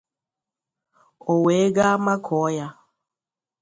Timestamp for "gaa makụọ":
1.75-2.47